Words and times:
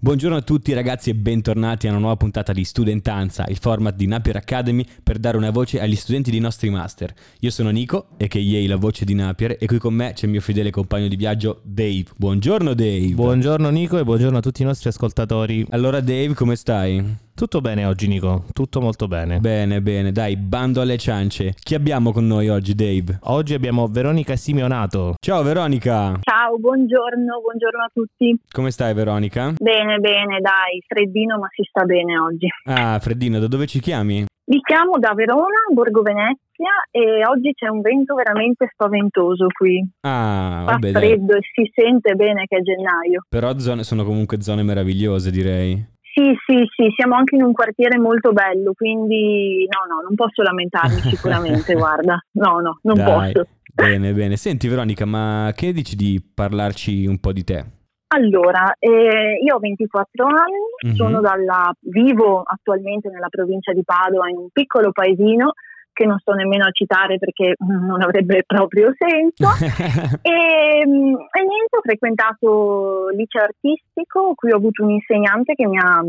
Buongiorno 0.00 0.36
a 0.36 0.42
tutti 0.42 0.72
ragazzi 0.74 1.10
e 1.10 1.16
bentornati 1.16 1.88
a 1.88 1.90
una 1.90 1.98
nuova 1.98 2.14
puntata 2.14 2.52
di 2.52 2.62
Studentanza, 2.62 3.44
il 3.48 3.56
format 3.56 3.96
di 3.96 4.06
Napier 4.06 4.36
Academy 4.36 4.86
per 5.02 5.18
dare 5.18 5.36
una 5.36 5.50
voce 5.50 5.80
agli 5.80 5.96
studenti 5.96 6.30
dei 6.30 6.38
nostri 6.38 6.70
master. 6.70 7.12
Io 7.40 7.50
sono 7.50 7.70
Nico, 7.70 8.10
e 8.16 8.28
che 8.28 8.40
la 8.68 8.76
voce 8.76 9.04
di 9.04 9.14
Napier, 9.14 9.56
e 9.58 9.66
qui 9.66 9.78
con 9.78 9.94
me 9.94 10.12
c'è 10.14 10.26
il 10.26 10.30
mio 10.30 10.40
fedele 10.40 10.70
compagno 10.70 11.08
di 11.08 11.16
viaggio 11.16 11.62
Dave. 11.64 12.04
Buongiorno 12.14 12.74
Dave. 12.74 13.08
Buongiorno 13.08 13.70
Nico 13.70 13.98
e 13.98 14.04
buongiorno 14.04 14.38
a 14.38 14.40
tutti 14.40 14.62
i 14.62 14.64
nostri 14.64 14.88
ascoltatori. 14.88 15.66
Allora 15.70 15.98
Dave, 15.98 16.32
come 16.32 16.54
stai? 16.54 17.26
Tutto 17.38 17.60
bene 17.60 17.84
oggi 17.84 18.08
Nico, 18.08 18.46
tutto 18.52 18.80
molto 18.80 19.06
bene. 19.06 19.38
Bene, 19.38 19.80
bene, 19.80 20.10
dai, 20.10 20.36
bando 20.36 20.80
alle 20.80 20.98
ciance. 20.98 21.54
Chi 21.62 21.76
abbiamo 21.76 22.10
con 22.10 22.26
noi 22.26 22.48
oggi 22.48 22.74
Dave? 22.74 23.20
Oggi 23.30 23.54
abbiamo 23.54 23.86
Veronica 23.86 24.34
Simeonato. 24.34 25.14
Ciao 25.20 25.44
Veronica. 25.44 26.18
Ciao, 26.20 26.58
buongiorno, 26.58 27.40
buongiorno 27.40 27.84
a 27.84 27.90
tutti. 27.92 28.36
Come 28.50 28.72
stai 28.72 28.92
Veronica? 28.92 29.52
Bene, 29.56 29.98
bene, 29.98 30.40
dai, 30.40 30.82
freddino 30.84 31.38
ma 31.38 31.46
si 31.54 31.62
sta 31.62 31.84
bene 31.84 32.18
oggi. 32.18 32.48
Ah, 32.64 32.98
freddino, 32.98 33.38
da 33.38 33.46
dove 33.46 33.68
ci 33.68 33.78
chiami? 33.78 34.24
Vi 34.44 34.60
chiamo 34.60 34.98
da 34.98 35.12
Verona, 35.14 35.60
Borgo 35.72 36.02
Venezia 36.02 36.72
e 36.90 37.24
oggi 37.24 37.52
c'è 37.54 37.68
un 37.68 37.82
vento 37.82 38.16
veramente 38.16 38.68
spaventoso 38.72 39.46
qui. 39.56 39.86
Ah, 40.00 40.64
vabbè, 40.66 40.90
Fa 40.90 40.98
freddo 40.98 41.26
dai. 41.26 41.38
e 41.38 41.42
si 41.54 41.70
sente 41.72 42.14
bene 42.16 42.46
che 42.48 42.56
è 42.56 42.62
gennaio. 42.62 43.22
Però 43.28 43.56
zone, 43.58 43.84
sono 43.84 44.02
comunque 44.02 44.40
zone 44.40 44.64
meravigliose 44.64 45.30
direi. 45.30 45.96
Sì, 46.18 46.36
sì, 46.46 46.64
sì, 46.74 46.92
siamo 46.96 47.14
anche 47.14 47.36
in 47.36 47.44
un 47.44 47.52
quartiere 47.52 47.96
molto 47.96 48.32
bello, 48.32 48.72
quindi 48.72 49.68
no, 49.70 49.94
no, 49.94 50.00
non 50.02 50.16
posso 50.16 50.42
lamentarmi 50.42 50.98
sicuramente, 51.14 51.74
guarda. 51.74 52.18
No, 52.32 52.58
no, 52.58 52.80
non 52.82 52.96
Dai, 52.96 53.32
posso. 53.32 53.48
Bene, 53.72 54.12
bene. 54.12 54.34
Senti 54.36 54.66
Veronica, 54.66 55.04
ma 55.04 55.52
che 55.54 55.72
dici 55.72 55.94
di 55.94 56.20
parlarci 56.34 57.06
un 57.06 57.20
po' 57.20 57.30
di 57.30 57.44
te? 57.44 57.64
Allora, 58.08 58.74
eh, 58.80 59.38
io 59.44 59.54
ho 59.54 59.58
24 59.60 60.26
anni, 60.26 60.90
Mhm. 60.90 60.94
sono 60.94 61.20
dalla, 61.20 61.70
vivo 61.82 62.42
attualmente 62.44 63.10
nella 63.10 63.28
provincia 63.28 63.72
di 63.72 63.84
Padova 63.84 64.28
in 64.28 64.38
un 64.38 64.48
piccolo 64.50 64.90
paesino 64.90 65.52
che 65.98 66.06
non 66.06 66.18
sto 66.20 66.32
nemmeno 66.32 66.64
a 66.64 66.70
citare 66.70 67.18
perché 67.18 67.54
non 67.58 68.00
avrebbe 68.00 68.44
proprio 68.46 68.94
senso. 68.96 69.48
E, 70.28 70.86
mm, 70.86 71.14
e 71.14 71.40
niente, 71.40 71.76
ho 71.76 71.80
frequentato 71.82 73.08
liceo 73.08 73.42
artistico, 73.42 74.34
qui 74.34 74.52
ho 74.52 74.56
avuto 74.56 74.84
un 74.84 74.90
insegnante 74.90 75.54
che 75.54 75.66
mi 75.66 75.78
ha 75.78 76.02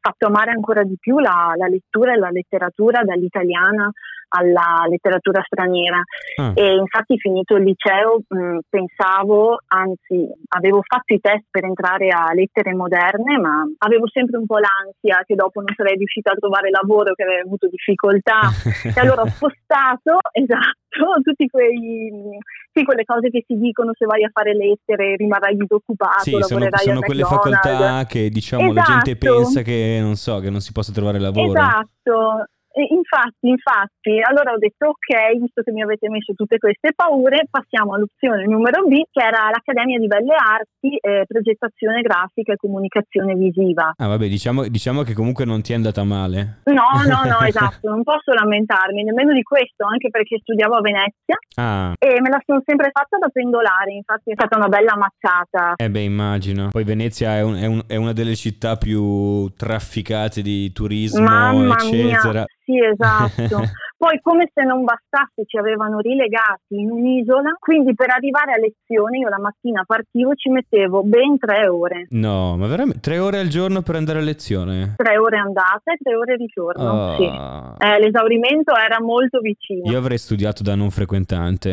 fatto 0.00 0.26
amare 0.26 0.50
ancora 0.52 0.82
di 0.84 0.96
più 0.98 1.18
la, 1.18 1.54
la 1.56 1.66
lettura 1.66 2.12
e 2.12 2.18
la 2.18 2.30
letteratura, 2.30 3.02
dall'italiana 3.02 3.90
alla 4.30 4.86
letteratura 4.88 5.42
straniera. 5.44 6.02
Ah. 6.36 6.52
E 6.54 6.74
infatti 6.74 7.18
finito 7.18 7.56
il 7.56 7.64
liceo 7.64 8.22
mh, 8.26 8.58
pensavo, 8.68 9.58
anzi 9.66 10.28
avevo 10.56 10.80
fatto 10.82 11.14
i 11.14 11.20
test 11.20 11.46
per 11.50 11.64
entrare 11.64 12.08
a 12.08 12.32
lettere 12.32 12.74
moderne, 12.74 13.38
ma 13.38 13.64
avevo 13.78 14.08
sempre 14.08 14.38
un 14.38 14.46
po' 14.46 14.58
l'ansia 14.58 15.22
che 15.26 15.34
dopo 15.34 15.60
non 15.60 15.74
sarei 15.74 15.96
riuscita 15.96 16.32
a 16.32 16.36
trovare 16.36 16.70
lavoro, 16.70 17.14
che 17.14 17.22
avrei 17.22 17.40
avuto 17.40 17.68
difficoltà. 17.68 18.40
e 18.94 19.00
allora 19.00 19.22
ho 19.22 19.28
spostato, 19.28 20.18
esatto, 20.32 21.20
tutti 21.22 21.46
quei 21.48 22.38
sì, 22.72 22.84
quelle 22.84 23.04
cose 23.04 23.30
che 23.30 23.44
si 23.46 23.56
dicono 23.56 23.92
se 23.94 24.06
vai 24.06 24.22
a 24.22 24.30
fare 24.32 24.54
lettere 24.54 25.16
rimarrai 25.16 25.56
disoccupato, 25.56 26.22
Sì, 26.22 26.30
sono, 26.30 26.46
lavorerai 26.48 26.84
sono 26.84 26.98
al 26.98 27.04
quelle 27.04 27.24
facoltà 27.24 28.04
che 28.06 28.28
diciamo 28.28 28.72
la 28.72 28.82
gente 28.82 29.10
Esatto. 29.10 29.34
pensa 29.34 29.62
che 29.62 29.98
non 30.00 30.14
so, 30.14 30.38
che 30.38 30.50
non 30.50 30.60
si 30.60 30.72
possa 30.72 30.92
trovare 30.92 31.18
lavoro. 31.18 31.50
Esatto. 31.50 32.44
E 32.72 32.86
Infatti, 32.90 33.48
infatti, 33.48 34.20
allora 34.22 34.52
ho 34.52 34.58
detto 34.58 34.86
ok, 34.94 35.38
visto 35.40 35.62
che 35.62 35.72
mi 35.72 35.82
avete 35.82 36.08
messo 36.08 36.34
tutte 36.34 36.58
queste 36.58 36.92
paure, 36.94 37.46
passiamo 37.50 37.94
all'opzione 37.94 38.44
numero 38.44 38.84
B, 38.86 39.02
che 39.10 39.22
era 39.24 39.50
l'Accademia 39.50 39.98
di 39.98 40.06
Belle 40.06 40.34
Arti, 40.34 40.96
eh, 41.00 41.24
progettazione 41.26 42.00
grafica 42.02 42.52
e 42.52 42.56
comunicazione 42.56 43.34
visiva. 43.34 43.92
Ah, 43.96 44.06
vabbè, 44.06 44.28
diciamo, 44.28 44.68
diciamo 44.68 45.02
che 45.02 45.14
comunque 45.14 45.44
non 45.44 45.62
ti 45.62 45.72
è 45.72 45.74
andata 45.74 46.04
male. 46.04 46.60
No, 46.70 47.02
no, 47.10 47.24
no, 47.26 47.38
esatto, 47.46 47.88
non 47.90 48.02
posso 48.04 48.32
lamentarmi 48.32 49.02
nemmeno 49.02 49.32
di 49.32 49.42
questo, 49.42 49.84
anche 49.86 50.08
perché 50.10 50.38
studiavo 50.38 50.76
a 50.76 50.80
Venezia 50.80 51.34
Ah, 51.56 51.92
e 51.98 52.20
me 52.20 52.30
la 52.30 52.40
sono 52.46 52.62
sempre 52.64 52.90
fatta 52.92 53.18
da 53.18 53.28
pendolare, 53.28 53.92
infatti 53.92 54.30
è 54.30 54.34
stata 54.34 54.56
una 54.56 54.68
bella 54.68 54.94
mazzata. 54.96 55.74
eh 55.76 55.90
beh, 55.90 56.00
immagino. 56.02 56.68
Poi 56.70 56.84
Venezia 56.84 57.34
è, 57.36 57.42
un- 57.42 57.56
è 57.56 57.66
un- 57.66 57.82
è 57.88 57.96
una 57.96 58.12
delle 58.12 58.36
città 58.36 58.76
più 58.76 59.48
trafficate 59.56 60.40
di 60.42 60.70
turismo, 60.72 61.24
Mamma 61.24 61.74
eccetera. 61.74 62.30
mia, 62.30 62.44
sì, 62.70 62.84
esatto. 62.84 63.62
Poi, 64.00 64.18
come 64.22 64.50
se 64.54 64.64
non 64.64 64.82
bastasse, 64.82 65.44
ci 65.44 65.58
avevano 65.58 65.98
rilegati 65.98 66.80
in 66.80 66.90
un'isola, 66.90 67.54
quindi 67.58 67.94
per 67.94 68.08
arrivare 68.08 68.52
a 68.52 68.56
lezione 68.56 69.18
io 69.18 69.28
la 69.28 69.38
mattina 69.38 69.84
partivo 69.86 70.34
ci 70.34 70.48
mettevo 70.48 71.02
ben 71.02 71.36
tre 71.36 71.68
ore. 71.68 72.06
No, 72.08 72.56
ma 72.56 72.66
veramente 72.66 73.00
tre 73.00 73.18
ore 73.18 73.40
al 73.40 73.48
giorno 73.48 73.82
per 73.82 73.96
andare 73.96 74.20
a 74.20 74.22
lezione? 74.22 74.94
Tre 74.96 75.18
ore 75.18 75.36
andata 75.36 75.92
e 75.92 75.98
tre 76.02 76.14
ore 76.16 76.36
ritorno, 76.36 76.88
Oh. 76.90 77.16
sì. 77.16 77.24
Eh, 77.24 77.98
l'esaurimento 78.00 78.74
era 78.74 79.02
molto 79.02 79.40
vicino. 79.40 79.90
Io 79.90 79.98
avrei 79.98 80.16
studiato 80.16 80.62
da 80.62 80.74
non 80.74 80.88
frequentante. 80.90 81.72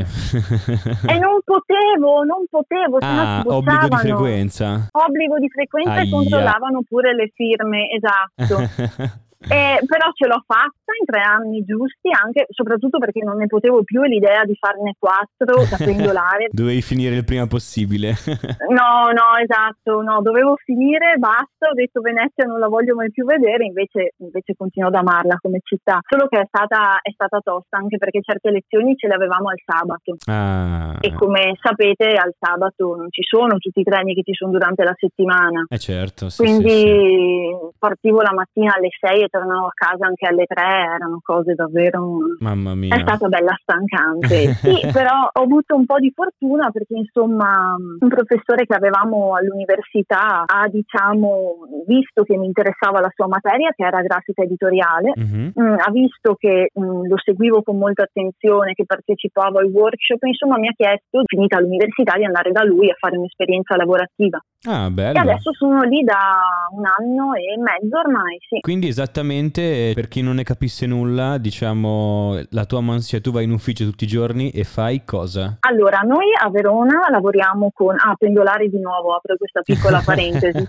E 1.07 1.19
non 1.19 1.39
potevo, 1.45 2.23
non 2.25 2.43
potevo, 2.49 2.97
ah, 2.99 3.41
obbligo 3.45 3.87
di 3.87 3.95
frequenza. 3.95 4.89
Obbligo 4.91 5.39
di 5.39 5.47
frequenza 5.47 5.91
Aia. 5.93 6.01
e 6.01 6.09
controllavano 6.09 6.81
pure 6.85 7.15
le 7.15 7.31
firme, 7.33 7.87
esatto. 7.89 9.15
Eh, 9.39 9.79
però 9.85 10.09
ce 10.13 10.27
l'ho 10.27 10.41
fatta 10.45 10.91
in 10.99 11.05
tre 11.05 11.21
anni 11.21 11.63
giusti, 11.63 12.09
anche 12.09 12.47
soprattutto 12.49 12.97
perché 12.97 13.23
non 13.23 13.37
ne 13.37 13.45
potevo 13.45 13.83
più 13.83 14.03
e 14.03 14.07
l'idea 14.07 14.43
di 14.43 14.55
farne 14.59 14.95
quattro 14.97 15.63
da 15.69 15.77
pendolare. 15.83 16.47
Dovevi 16.49 16.81
finire 16.81 17.15
il 17.15 17.23
prima 17.23 17.47
possibile. 17.47 18.15
No, 18.67 19.09
no, 19.13 19.37
esatto, 19.41 20.01
no, 20.01 20.21
dovevo 20.21 20.55
finire, 20.57 21.15
basta, 21.17 21.69
ho 21.69 21.73
detto 21.73 22.01
Venezia 22.01 22.45
non 22.45 22.59
la 22.59 22.67
voglio 22.67 22.95
mai 22.95 23.09
più 23.11 23.25
vedere, 23.25 23.65
invece, 23.65 24.13
invece 24.17 24.55
continuo 24.55 24.89
ad 24.89 24.95
amarla 24.95 25.37
come 25.41 25.59
città, 25.63 25.99
solo 26.07 26.27
che 26.27 26.41
è 26.41 26.45
stata, 26.47 26.99
è 27.01 27.11
stata 27.11 27.39
tosta 27.39 27.77
anche 27.77 27.97
perché 27.97 28.21
certe 28.21 28.51
lezioni 28.51 28.95
ce 28.95 29.07
le 29.07 29.15
avevamo 29.15 29.49
al 29.49 29.61
sabato 29.63 30.15
ah, 30.25 30.97
e 30.99 31.13
come 31.13 31.57
sapete 31.61 32.13
al 32.13 32.33
sabato 32.37 32.95
non 32.95 33.07
ci 33.09 33.23
sono 33.23 33.57
tutti 33.57 33.79
i 33.79 33.83
treni 33.83 34.13
che 34.13 34.23
ci 34.23 34.33
sono 34.33 34.51
durante 34.51 34.83
la 34.83 34.93
settimana. 34.97 35.65
eh 35.67 35.79
certo, 35.79 36.29
sì, 36.29 36.43
Quindi 36.43 36.69
sì, 36.69 36.77
sì. 36.77 37.69
partivo 37.79 38.21
la 38.21 38.33
mattina 38.33 38.75
alle 38.75 38.89
6 38.99 39.23
e 39.27 39.29
tornavo 39.29 39.67
a 39.67 39.71
casa 39.75 40.07
anche 40.07 40.25
alle 40.25 40.45
3, 40.45 40.61
erano 40.95 41.19
cose 41.21 41.53
davvero... 41.53 42.17
Mamma 42.39 42.73
mia. 42.75 42.95
È 42.95 42.99
stata 43.01 43.27
bella 43.27 43.55
stancante, 43.61 44.53
sì, 44.63 44.87
però 44.91 45.29
ho 45.31 45.41
avuto 45.43 45.75
un 45.75 45.85
po' 45.85 45.99
di 45.99 46.11
fortuna 46.15 46.71
perché 46.71 46.95
insomma 46.95 47.75
un 47.77 48.07
professore 48.07 48.65
che 48.65 48.73
avevamo 48.75 49.35
all'università 49.35 50.43
ha 50.45 50.67
diciamo 50.67 51.57
visto 51.85 52.23
che 52.23 52.37
mi 52.37 52.45
interessava 52.45 52.99
la 52.99 53.11
sua 53.13 53.27
materia 53.27 53.71
che 53.75 53.83
era 53.85 54.01
grafica 54.01 54.41
editoriale 54.43 55.11
Mhm. 55.17 55.51
Mm, 55.59 55.75
ha 55.77 55.91
visto 55.91 56.35
che 56.35 56.71
mm, 56.79 57.05
lo 57.07 57.17
seguivo 57.17 57.61
con 57.63 57.77
molta 57.77 58.03
attenzione, 58.03 58.73
che 58.73 58.85
partecipavo 58.85 59.59
ai 59.59 59.69
workshop, 59.69 60.21
insomma 60.23 60.57
mi 60.57 60.67
ha 60.67 60.73
chiesto, 60.75 61.23
finita 61.25 61.59
l'università, 61.59 62.15
di 62.17 62.23
andare 62.25 62.51
da 62.51 62.63
lui 62.63 62.89
a 62.89 62.95
fare 62.97 63.17
un'esperienza 63.17 63.75
lavorativa. 63.75 64.39
Ah, 64.67 64.87
E 64.87 64.91
bello. 64.91 65.19
adesso 65.19 65.53
sono 65.53 65.81
lì 65.81 66.03
da 66.03 66.39
un 66.75 66.83
anno 66.85 67.33
e 67.33 67.57
mezzo 67.59 67.97
ormai, 67.97 68.37
sì. 68.47 68.59
Quindi 68.61 68.87
esattamente, 68.87 69.15
eh, 69.21 69.91
per 69.93 70.07
chi 70.07 70.21
non 70.21 70.35
ne 70.35 70.43
capisse 70.43 70.85
nulla, 70.85 71.37
diciamo, 71.37 72.39
la 72.51 72.65
tua 72.65 72.81
mansia, 72.81 73.19
tu 73.19 73.31
vai 73.31 73.45
in 73.45 73.51
ufficio 73.51 73.85
tutti 73.85 74.03
i 74.03 74.07
giorni 74.07 74.51
e 74.51 74.63
fai 74.63 75.03
cosa? 75.05 75.57
Allora, 75.61 75.99
noi 75.99 76.25
a 76.39 76.49
Verona 76.49 77.07
lavoriamo 77.09 77.71
con... 77.73 77.95
Ah, 77.97 78.15
pendolare 78.17 78.67
di 78.67 78.79
nuovo, 78.79 79.15
apro 79.15 79.35
questa 79.37 79.61
piccola 79.61 80.01
parentesi. 80.05 80.65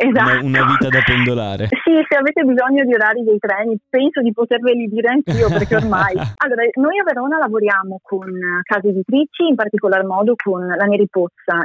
Esatto. 0.00 0.44
Una, 0.44 0.60
una 0.60 0.66
vita 0.66 0.88
da 0.88 1.00
pendolare. 1.04 1.68
Sì, 1.88 2.04
se 2.06 2.18
avete 2.18 2.44
bisogno 2.44 2.84
di 2.84 2.92
orari 2.92 3.24
dei 3.24 3.38
treni, 3.38 3.78
penso 3.88 4.20
di 4.20 4.32
poterveli 4.32 4.86
dire 4.88 5.08
anch'io 5.08 5.48
perché 5.48 5.76
ormai. 5.76 6.14
Allora, 6.44 6.62
noi 6.74 6.98
a 6.98 7.04
Verona 7.04 7.38
lavoriamo 7.38 7.98
con 8.02 8.28
case 8.62 8.88
editrici, 8.88 9.48
in 9.48 9.54
particolar 9.54 10.04
modo 10.04 10.34
con 10.36 10.66
la 10.66 10.84
Neri 10.84 11.08
Pozza. 11.08 11.64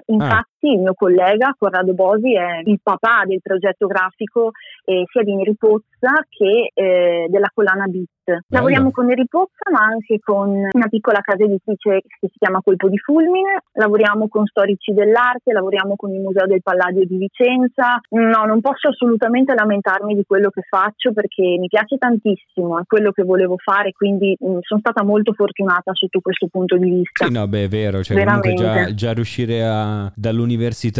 Infatti, 0.63 0.67
il 0.71 0.79
mio 0.79 0.93
collega 0.93 1.53
Corrado 1.57 1.93
Bosi 1.93 2.33
è 2.33 2.61
il 2.63 2.79
papà 2.81 3.23
del 3.25 3.41
progetto 3.41 3.87
grafico 3.87 4.51
eh, 4.85 5.03
sia 5.11 5.23
di 5.23 5.35
Neri 5.35 5.55
Pozza 5.55 6.23
che 6.29 6.71
eh, 6.73 7.27
della 7.29 7.51
collana 7.53 7.85
Beat. 7.87 8.41
Lavoriamo 8.47 8.91
con 8.91 9.07
Neri 9.07 9.27
Pozza, 9.27 9.69
ma 9.69 9.83
anche 9.83 10.19
con 10.23 10.49
una 10.49 10.87
piccola 10.87 11.19
casa 11.19 11.43
editrice 11.43 11.99
che 12.07 12.29
si 12.31 12.37
chiama 12.39 12.61
Colpo 12.63 12.87
di 12.87 12.97
Fulmine. 12.97 13.63
Lavoriamo 13.73 14.29
con 14.29 14.45
storici 14.45 14.93
dell'arte, 14.93 15.51
lavoriamo 15.51 15.95
con 15.97 16.13
il 16.13 16.21
Museo 16.21 16.47
del 16.47 16.61
Palladio 16.61 17.05
di 17.05 17.17
Vicenza. 17.17 17.99
No, 18.11 18.45
non 18.45 18.61
posso 18.61 18.87
assolutamente 18.87 19.53
lamentarmi 19.53 20.15
di 20.15 20.23
quello 20.25 20.49
che 20.51 20.61
faccio 20.61 21.11
perché 21.11 21.41
mi 21.59 21.67
piace 21.67 21.97
tantissimo, 21.97 22.79
è 22.79 22.83
quello 22.87 23.11
che 23.11 23.23
volevo 23.23 23.57
fare, 23.57 23.91
quindi 23.91 24.37
mh, 24.39 24.59
sono 24.61 24.79
stata 24.79 25.03
molto 25.03 25.33
fortunata 25.33 25.91
sotto 25.93 26.21
questo 26.21 26.47
punto 26.47 26.77
di 26.77 26.89
vista. 26.89 27.25
Sì, 27.25 27.31
no, 27.31 27.45
beh, 27.45 27.63
è 27.65 27.67
vero, 27.67 28.03
cioè 28.03 28.23
comunque 28.23 28.53
già, 28.53 28.93
già 28.93 29.11
riuscire 29.11 29.65
a, 29.65 30.09
dall'università 30.15 30.52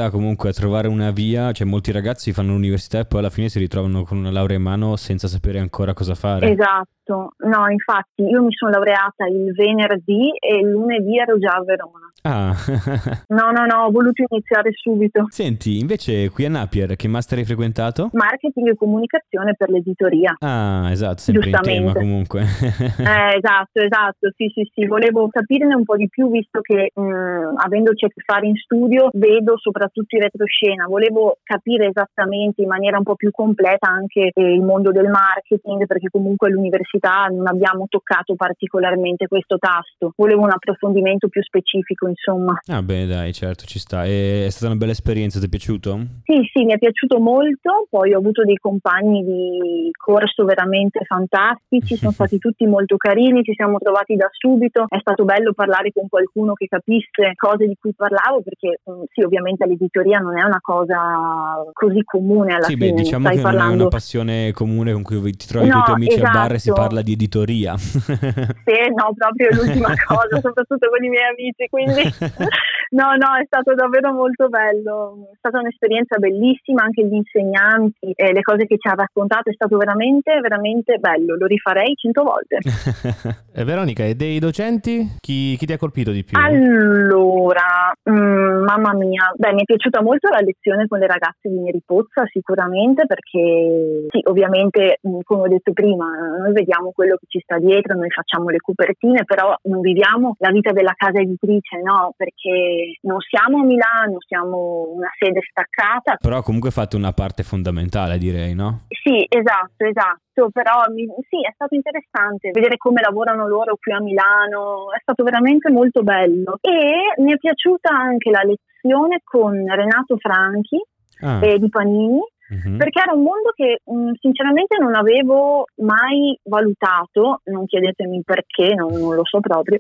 comunque 0.10 0.50
a 0.50 0.54
trovare 0.54 0.88
una 0.88 1.12
via, 1.12 1.52
cioè 1.52 1.68
molti 1.68 1.92
ragazzi 1.92 2.32
fanno 2.34 2.54
l'università 2.54 3.00
e 3.00 3.06
poi 3.06 3.20
alla 3.20 3.30
fine 3.30 3.50
si 3.50 3.60
ritrovano 3.60 4.04
con 4.04 4.18
una 4.18 4.32
laurea 4.32 4.58
in 4.58 4.64
mano 4.64 4.96
senza 4.96 5.28
sapere 5.28 5.60
ancora 5.60 5.94
cosa 5.94 6.16
fare. 6.16 6.52
Esatto. 6.52 7.03
Esatto, 7.04 7.34
no, 7.40 7.70
infatti 7.70 8.24
io 8.24 8.42
mi 8.44 8.52
sono 8.54 8.72
laureata 8.72 9.26
il 9.28 9.52
venerdì 9.54 10.32
e 10.40 10.60
il 10.60 10.70
lunedì 10.70 11.18
ero 11.18 11.38
già 11.38 11.56
a 11.56 11.64
Verona. 11.64 12.12
Ah. 12.24 12.56
no, 13.28 13.52
no, 13.52 13.66
no, 13.66 13.84
ho 13.84 13.92
voluto 13.92 14.24
iniziare 14.30 14.72
subito. 14.74 15.26
Senti, 15.28 15.80
invece 15.80 16.30
qui 16.30 16.46
a 16.46 16.50
Napier 16.50 16.96
che 16.96 17.10
master 17.10 17.40
hai 17.40 17.46
frequentato? 17.46 18.10
Marketing 18.14 18.70
e 18.70 18.76
comunicazione 18.76 19.56
per 19.58 19.70
l'editoria. 19.70 20.36
Ah, 20.40 20.88
esatto, 20.92 21.18
sempre 21.18 21.50
in 21.50 21.60
tema 21.62 21.92
comunque. 21.92 22.42
eh, 22.64 23.36
esatto, 23.36 23.82
esatto, 23.82 24.32
sì, 24.38 24.50
sì, 24.54 24.70
sì, 24.74 24.86
volevo 24.86 25.28
capirne 25.28 25.76
un 25.76 25.84
po' 25.84 25.98
di 25.98 26.08
più 26.08 26.32
visto 26.32 26.62
che 26.62 26.92
mh, 26.94 27.02
mm, 27.02 27.58
avendoci 27.58 28.06
a 28.06 28.08
che 28.08 28.22
fare 28.24 28.48
in 28.48 28.56
studio 28.56 29.10
vedo 29.12 29.58
soprattutto 29.58 30.16
in 30.16 30.22
retroscena, 30.22 30.86
volevo 30.88 31.40
capire 31.44 31.88
esattamente 31.88 32.62
in 32.62 32.70
maniera 32.70 32.98
un 32.98 33.04
po' 33.04 33.16
più 33.16 33.32
completa 33.32 33.90
anche 33.90 34.32
eh, 34.34 34.54
il 34.54 34.62
mondo 34.62 34.92
del 34.92 35.10
marketing 35.10 35.86
perché 35.86 36.08
comunque 36.10 36.50
all'università 36.94 37.28
non 37.32 37.48
abbiamo 37.48 37.86
toccato 37.90 38.36
particolarmente 38.36 39.28
questo 39.28 39.58
tasto, 39.58 40.14
volevo 40.16 40.44
un 40.44 40.52
approfondimento 40.52 41.28
più 41.28 41.42
specifico 41.42 42.08
insomma. 42.08 42.60
Ah 42.68 42.82
beh 42.82 43.06
dai, 43.06 43.34
certo, 43.34 43.66
ci 43.66 43.80
sta. 43.80 44.06
E 44.06 44.46
è 44.46 44.50
stata 44.50 44.68
una 44.68 44.78
bella 44.78 44.92
esperienza, 44.92 45.40
ti 45.40 45.46
è 45.46 45.50
piaciuto? 45.50 46.00
Sì, 46.24 46.50
sì, 46.52 46.64
mi 46.64 46.74
è 46.74 46.78
piaciuto 46.78 47.20
molto, 47.20 47.88
poi 47.90 48.14
ho 48.14 48.20
avuto 48.20 48.44
dei 48.44 48.58
compagni 48.58 49.24
di 49.24 49.92
corso 49.98 50.46
veramente 50.46 51.04
fantastici, 51.06 51.96
sono 51.98 52.12
stati 52.12 52.38
tutti 52.38 52.66
molto 52.66 52.98
carini, 52.98 53.44
ci 53.44 53.54
siamo 53.54 53.78
trovati 53.80 54.16
da 54.16 54.28
subito, 54.32 54.86
è 54.88 55.00
stato 55.00 55.24
bello 55.26 55.54
parlare 55.54 55.92
con 55.92 56.08
qualcuno 56.08 56.54
che 56.54 56.68
capisse 56.68 57.34
cose 57.36 57.66
di 57.66 57.78
cui 57.80 57.94
parlavo 57.96 58.42
perché 58.42 58.80
mm, 58.90 59.04
sì, 59.12 59.22
ovviamente 59.22 59.66
l'editoria 59.66 60.20
non 60.20 60.38
è 60.38 60.44
una 60.44 60.60
cosa 60.62 61.64
così 61.72 62.04
comune 62.04 62.54
alla 62.54 62.66
sì, 62.66 62.74
fine. 62.74 62.92
Beh, 62.92 63.02
diciamo 63.02 63.30
che 63.30 63.42
parlando... 63.42 63.64
non 63.64 63.78
è 63.78 63.82
una 63.82 63.90
passione 63.90 64.52
comune 64.52 64.94
con 64.94 65.02
cui 65.02 65.36
ti 65.36 65.48
trovi 65.48 65.68
no, 65.68 65.74
con 65.74 65.82
i 65.82 65.84
tuoi 65.84 65.96
amici 65.96 66.16
esatto. 66.16 66.28
al 66.28 66.34
bar 66.34 66.54
e 66.54 66.60
si 66.60 66.70
esatto. 66.70 66.83
Parla 66.84 67.02
di 67.02 67.14
editoria. 67.14 67.76
sì, 67.78 68.80
no, 68.96 69.14
proprio 69.16 69.50
l'ultima 69.52 69.94
cosa, 70.06 70.40
soprattutto 70.40 70.90
con 70.90 71.04
i 71.04 71.10
miei 71.10 71.30
amici, 71.30 71.68
quindi 71.70 72.04
no, 72.94 73.16
no, 73.16 73.36
è 73.40 73.46
stato 73.46 73.74
davvero 73.74 74.12
molto 74.14 74.50
bello, 74.50 75.30
è 75.32 75.36
stata 75.38 75.60
un'esperienza 75.60 76.18
bellissima, 76.18 76.84
anche 76.84 77.06
gli 77.06 77.14
insegnanti, 77.14 78.12
eh, 78.16 78.34
le 78.34 78.42
cose 78.42 78.66
che 78.66 78.78
ci 78.78 78.88
ha 78.88 78.94
raccontato, 78.94 79.50
è 79.50 79.54
stato 79.54 79.78
veramente, 79.78 80.40
veramente 80.40 80.98
bello, 80.98 81.36
lo 81.36 81.46
rifarei 81.46 81.94
cento 81.96 82.24
volte. 82.24 82.60
e 83.54 83.64
Veronica, 83.64 84.04
e 84.04 84.16
dei 84.16 84.40
docenti 84.40 85.18
chi, 85.20 85.56
chi, 85.58 85.66
ti 85.66 85.74
ha 85.74 85.78
colpito 85.78 86.12
di 86.12 86.24
più? 86.24 86.38
Allora, 86.40 87.94
mh, 88.04 88.12
mm, 88.12 88.64
mamma 88.64 88.94
mia, 88.94 89.32
beh, 89.36 89.54
mi 89.54 89.62
è 89.62 89.66
piaciuta 89.66 90.02
molto 90.02 90.30
la 90.30 90.40
lezione 90.40 90.88
con 90.88 91.00
le 91.00 91.08
ragazze 91.08 91.50
di 91.50 91.60
Neripozza, 91.60 92.26
sicuramente, 92.32 93.06
perché 93.06 94.08
sì, 94.10 94.22
ovviamente, 94.26 95.00
mm, 95.08 95.20
come 95.24 95.42
ho 95.44 95.48
detto 95.48 95.74
prima, 95.74 96.06
noi 96.40 96.52
vediamo 96.52 96.73
quello 96.94 97.16
che 97.18 97.26
ci 97.28 97.40
sta 97.40 97.58
dietro, 97.58 97.96
noi 97.96 98.10
facciamo 98.10 98.50
le 98.50 98.58
copertine, 98.58 99.24
però 99.26 99.56
non 99.64 99.82
viviamo 99.82 100.36
la 100.40 100.50
vita 100.50 100.72
della 100.72 100.94
casa 100.96 101.20
editrice, 101.20 101.80
no? 101.84 102.14
Perché 102.16 102.98
non 103.02 103.20
siamo 103.20 103.62
a 103.62 103.66
Milano, 103.66 104.18
siamo 104.26 104.94
una 104.96 105.10
sede 105.18 105.42
staccata. 105.42 106.18
Però 106.20 106.42
comunque 106.42 106.72
fate 106.72 106.96
una 106.96 107.12
parte 107.12 107.44
fondamentale, 107.44 108.18
direi, 108.18 108.54
no? 108.54 108.86
Sì, 108.88 109.26
esatto, 109.28 109.86
esatto. 109.86 110.50
Però 110.52 110.84
mi, 110.90 111.06
sì, 111.30 111.46
è 111.46 111.52
stato 111.54 111.76
interessante 111.76 112.50
vedere 112.52 112.78
come 112.78 113.02
lavorano 113.02 113.48
loro 113.48 113.78
qui 113.80 113.94
a 113.94 114.02
Milano, 114.02 114.92
è 114.92 115.00
stato 115.02 115.24
veramente 115.24 115.70
molto 115.70 116.02
bello. 116.02 116.58
E 116.62 117.22
mi 117.22 117.34
è 117.34 117.38
piaciuta 117.38 117.90
anche 117.90 118.32
la 118.32 118.42
lezione 118.42 119.22
con 119.24 119.54
Renato 119.54 120.18
Franchi 120.18 120.82
ah. 121.22 121.46
eh, 121.46 121.60
di 121.60 121.70
Panini 121.70 122.22
Mm-hmm. 122.54 122.78
Perché 122.78 123.02
era 123.02 123.14
un 123.14 123.24
mondo 123.24 123.52
che 123.56 123.82
mh, 123.84 123.96
mm, 123.96 124.12
sinceramente 124.20 124.78
non 124.80 124.96
avevo 124.96 125.66
mai 125.82 126.38
valutato, 126.44 127.42
non 127.46 127.66
chiedetemi 127.66 128.22
perché, 128.24 128.74
non, 128.76 128.94
non 128.94 129.16
lo 129.16 129.26
so 129.26 129.40
proprio. 129.40 129.78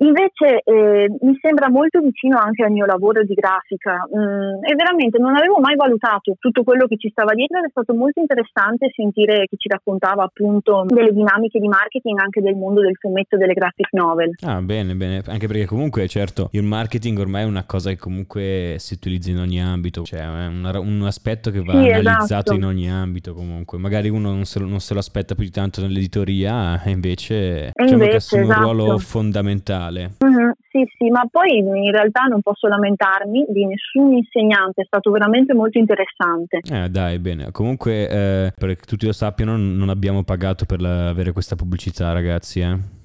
Invece 0.00 0.62
eh, 0.62 1.08
mi 1.20 1.36
sembra 1.40 1.68
molto 1.70 2.00
vicino 2.00 2.38
anche 2.38 2.64
al 2.64 2.70
mio 2.70 2.86
lavoro 2.86 3.24
di 3.24 3.34
grafica 3.34 4.06
mm, 4.06 4.64
e 4.64 4.74
veramente 4.74 5.18
non 5.18 5.36
avevo 5.36 5.58
mai 5.58 5.74
valutato 5.74 6.36
tutto 6.38 6.62
quello 6.62 6.86
che 6.86 6.96
ci 6.96 7.08
stava 7.10 7.34
dietro 7.34 7.58
ed 7.58 7.64
è 7.64 7.70
stato 7.70 7.94
molto 7.94 8.20
interessante 8.20 8.90
sentire 8.94 9.46
che 9.46 9.56
ci 9.56 9.68
raccontava 9.68 10.22
appunto 10.22 10.84
delle 10.86 11.12
dinamiche 11.12 11.58
di 11.58 11.66
marketing 11.66 12.18
anche 12.20 12.40
del 12.40 12.54
mondo 12.54 12.80
del 12.80 12.96
fumetto 12.96 13.34
e 13.34 13.38
delle 13.38 13.54
graphic 13.54 13.88
novel. 13.92 14.34
Ah, 14.44 14.60
bene, 14.60 14.94
bene, 14.94 15.22
anche 15.26 15.46
perché 15.46 15.66
comunque 15.66 16.06
certo 16.06 16.48
il 16.52 16.62
marketing 16.62 17.18
ormai 17.18 17.42
è 17.42 17.46
una 17.46 17.64
cosa 17.64 17.90
che 17.90 17.96
comunque 17.96 18.76
si 18.78 18.94
utilizza 18.94 19.30
in 19.30 19.38
ogni 19.38 19.60
ambito, 19.60 20.02
cioè 20.02 20.20
è 20.20 20.26
un, 20.26 20.70
un 20.74 21.02
aspetto 21.06 21.50
che 21.50 21.60
va 21.60 21.72
sì, 21.72 21.88
esatto. 22.22 22.54
in 22.54 22.64
ogni 22.64 22.90
ambito 22.90 23.34
comunque, 23.34 23.78
magari 23.78 24.08
uno 24.08 24.32
non 24.32 24.44
se, 24.44 24.58
lo, 24.58 24.66
non 24.66 24.80
se 24.80 24.94
lo 24.94 25.00
aspetta 25.00 25.34
più 25.34 25.44
di 25.44 25.50
tanto 25.50 25.80
nell'editoria 25.80 26.82
e 26.82 26.90
invece, 26.90 27.66
e 27.66 27.72
diciamo 27.74 27.92
invece, 27.92 28.10
che 28.10 28.16
assume 28.16 28.42
esatto. 28.42 28.58
un 28.58 28.64
ruolo 28.64 28.84
esatto. 28.84 28.98
fondamentale. 28.98 30.10
Mm-hmm, 30.24 30.50
sì, 30.70 30.84
sì, 30.96 31.10
ma 31.10 31.26
poi 31.30 31.58
in 31.58 31.90
realtà 31.90 32.24
non 32.24 32.40
posso 32.42 32.68
lamentarmi 32.68 33.46
di 33.48 33.66
nessun 33.66 34.12
insegnante, 34.12 34.82
è 34.82 34.84
stato 34.84 35.10
veramente 35.10 35.54
molto 35.54 35.78
interessante. 35.78 36.60
Eh 36.70 36.88
dai, 36.88 37.18
bene. 37.18 37.50
Comunque, 37.52 38.08
eh, 38.08 38.52
perché 38.56 38.82
tutti 38.86 39.06
lo 39.06 39.12
sappiano, 39.12 39.56
non 39.56 39.88
abbiamo 39.88 40.24
pagato 40.24 40.64
per 40.64 40.80
la, 40.80 41.08
avere 41.08 41.32
questa 41.32 41.56
pubblicità, 41.56 42.12
ragazzi, 42.12 42.60
eh. 42.60 42.96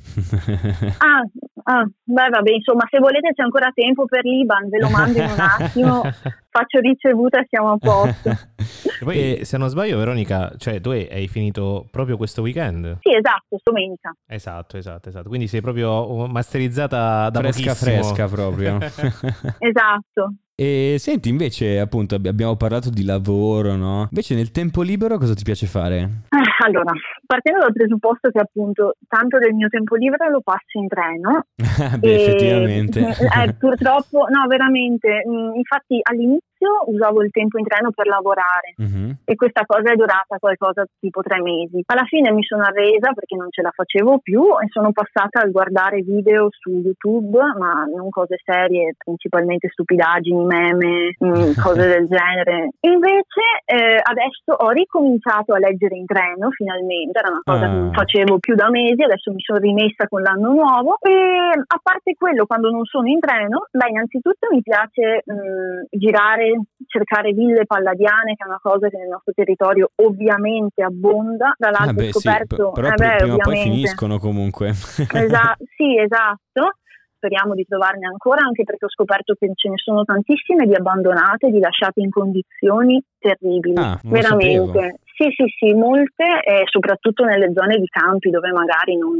Ah, 0.98 1.22
ah, 1.64 1.84
beh, 2.04 2.30
vabbè, 2.30 2.52
insomma, 2.52 2.86
se 2.90 3.00
volete 3.00 3.34
c'è 3.34 3.44
ancora 3.44 3.72
tempo 3.74 4.06
per 4.06 4.24
l'Iban, 4.24 4.70
ve 4.70 4.80
lo 4.80 4.90
mando 4.90 5.18
in 5.20 5.30
un 5.30 5.40
attimo, 5.40 6.02
faccio 6.50 6.80
ricevuta 6.80 7.40
e 7.40 7.48
siamo 7.50 7.72
a 7.72 7.78
posto. 7.78 8.30
e 8.30 9.04
poi, 9.04 9.40
se 9.46 9.58
non 9.58 9.70
sbaglio, 9.70 9.98
Veronica, 9.98 10.52
cioè 10.58 10.80
tu 10.82 10.90
hai 10.90 11.28
finito 11.28 11.88
proprio 11.92 12.18
questo 12.18 12.42
weekend? 12.42 12.98
Sì, 13.02 13.16
esatto, 13.16 13.60
domenica. 13.64 14.14
Esatto, 14.28 14.78
esatto, 14.78 15.10
esatto. 15.10 15.30
Quindi 15.30 15.48
sei 15.48 15.62
proprio 15.62 16.28
masterizzata 16.28 17.30
da 17.30 17.40
fresca 17.40 17.74
pochissimo. 17.74 18.04
fresca 18.04 18.28
proprio. 18.28 18.78
esatto. 19.60 20.34
E 20.56 20.98
senti, 21.00 21.30
invece, 21.30 21.80
appunto, 21.80 22.14
abbiamo 22.14 22.56
parlato 22.56 22.92
di 22.92 23.04
lavoro, 23.04 23.76
no? 23.76 24.08
Invece 24.12 24.36
nel 24.36 24.52
tempo 24.52 24.84
libero 24.84 25.18
cosa 25.18 25.34
ti 25.34 25.42
piace 25.42 25.66
fare? 25.66 26.26
Eh, 26.30 26.43
allora, 26.66 26.92
partendo 27.26 27.60
dal 27.60 27.74
presupposto 27.74 28.30
che 28.30 28.40
appunto 28.40 28.96
tanto 29.08 29.38
del 29.40 29.54
mio 29.54 29.70
tempo 29.70 29.96
libero 29.96 30.30
lo 30.30 30.42
passo 30.42 30.78
in 30.78 30.88
treno. 30.88 31.46
Beh, 32.00 32.08
e, 32.08 32.22
effettivamente. 32.22 33.00
Eh, 33.00 33.54
purtroppo, 33.54 34.28
no, 34.30 34.48
veramente. 34.48 35.24
Mm, 35.28 35.56
infatti 35.56 36.00
all'inizio 36.02 36.53
usavo 36.86 37.24
il 37.24 37.32
tempo 37.32 37.58
in 37.58 37.66
treno 37.66 37.92
per 37.92 38.08
lavorare 38.08 38.74
uh-huh. 38.78 39.16
e 39.26 39.36
questa 39.36 39.64
cosa 39.66 39.92
è 39.92 39.96
durata 39.96 40.38
qualcosa 40.40 40.86
tipo 41.00 41.22
tre 41.22 41.42
mesi. 41.42 41.84
Alla 41.86 42.06
fine 42.06 42.32
mi 42.32 42.44
sono 42.44 42.64
arresa 42.64 43.14
perché 43.14 43.36
non 43.36 43.48
ce 43.50 43.62
la 43.62 43.72
facevo 43.72 44.20
più 44.20 44.44
e 44.60 44.68
sono 44.70 44.92
passata 44.92 45.42
a 45.42 45.48
guardare 45.48 46.02
video 46.02 46.48
su 46.52 46.72
YouTube, 46.72 47.38
ma 47.58 47.86
non 47.86 48.10
cose 48.10 48.38
serie, 48.44 48.96
principalmente 48.98 49.70
stupidaggini, 49.70 50.46
meme, 50.46 51.16
mm, 51.24 51.54
cose 51.62 51.88
del 51.88 52.08
genere. 52.08 52.70
Invece 52.82 53.44
eh, 53.66 54.00
adesso 54.02 54.54
ho 54.54 54.70
ricominciato 54.70 55.54
a 55.54 55.60
leggere 55.60 55.96
in 55.96 56.06
treno 56.06 56.50
finalmente, 56.52 57.20
era 57.20 57.30
una 57.30 57.42
cosa 57.44 57.66
ah. 57.66 57.70
che 57.70 57.78
non 57.78 57.94
facevo 57.94 58.40
più 58.40 58.56
da 58.56 58.70
mesi, 58.70 59.02
adesso 59.04 59.32
mi 59.32 59.42
sono 59.42 59.60
rimessa 59.60 60.08
con 60.08 60.22
l'anno 60.22 60.52
nuovo 60.52 60.98
e 61.02 61.12
a 61.12 61.80
parte 61.82 62.16
quello 62.18 62.46
quando 62.46 62.70
non 62.70 62.86
sono 62.86 63.08
in 63.08 63.20
treno, 63.20 63.68
beh 63.72 63.90
innanzitutto 63.90 64.48
mi 64.52 64.62
piace 64.62 65.24
mh, 65.26 65.34
mm, 65.34 65.80
girare 65.92 66.53
cercare 66.88 67.34
ville 67.34 67.66
palladiane, 67.66 68.36
che 68.36 68.44
è 68.44 68.48
una 68.48 68.60
cosa 68.62 68.90
che 68.90 68.98
nel 68.98 69.10
nostro 69.10 69.34
territorio 69.34 69.92
ovviamente 69.96 70.84
abbonda. 70.84 71.54
Tra 71.58 71.72
l'altro 71.72 71.90
ah 71.90 71.94
beh, 71.94 72.12
scoperto... 72.12 72.72
Sì, 72.74 72.82
però 72.82 72.88
eh 72.88 72.96
beh, 72.96 73.16
prima 73.18 73.36
o 73.36 73.38
poi 73.38 73.58
finiscono 73.58 74.20
comunque. 74.20 74.70
Esa- 75.12 75.58
sì, 75.76 75.98
esatto 75.98 76.78
speriamo 77.24 77.54
di 77.54 77.64
trovarne 77.64 78.06
ancora, 78.06 78.42
anche 78.46 78.66
perché 78.66 78.84
ho 78.84 78.90
scoperto 78.90 79.36
che 79.40 79.50
ce 79.56 79.70
ne 79.70 79.78
sono 79.78 80.04
tantissime 80.04 80.66
di 80.66 80.76
abbandonate, 80.76 81.50
di 81.50 81.60
lasciate 81.60 82.02
in 82.02 82.10
condizioni 82.10 83.02
terribili. 83.18 83.76
Ah, 83.78 83.98
veramente. 84.04 85.00
Sì, 85.16 85.30
sì, 85.36 85.46
sì, 85.60 85.74
molte, 85.74 86.42
e 86.44 86.64
soprattutto 86.66 87.24
nelle 87.24 87.52
zone 87.54 87.78
di 87.78 87.86
campi 87.86 88.32
dove 88.32 88.52
magari 88.52 88.98
non, 88.98 89.14